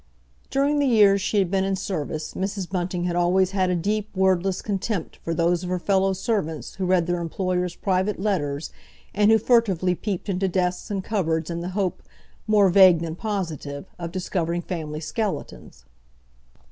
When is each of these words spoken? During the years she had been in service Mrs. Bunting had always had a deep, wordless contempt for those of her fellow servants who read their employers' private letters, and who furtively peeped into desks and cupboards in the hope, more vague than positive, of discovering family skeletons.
During 0.49 0.79
the 0.79 0.87
years 0.87 1.21
she 1.21 1.37
had 1.37 1.51
been 1.51 1.63
in 1.63 1.75
service 1.75 2.33
Mrs. 2.33 2.67
Bunting 2.67 3.03
had 3.03 3.15
always 3.15 3.51
had 3.51 3.69
a 3.69 3.75
deep, 3.75 4.09
wordless 4.17 4.63
contempt 4.63 5.17
for 5.17 5.31
those 5.31 5.61
of 5.61 5.69
her 5.69 5.77
fellow 5.77 6.13
servants 6.13 6.73
who 6.73 6.87
read 6.87 7.05
their 7.05 7.19
employers' 7.21 7.75
private 7.75 8.19
letters, 8.19 8.71
and 9.13 9.29
who 9.29 9.37
furtively 9.37 9.93
peeped 9.93 10.27
into 10.27 10.47
desks 10.47 10.89
and 10.89 11.03
cupboards 11.03 11.51
in 11.51 11.59
the 11.61 11.69
hope, 11.77 12.01
more 12.47 12.69
vague 12.69 12.97
than 13.01 13.15
positive, 13.15 13.85
of 13.99 14.11
discovering 14.11 14.63
family 14.63 15.01
skeletons. 15.01 15.85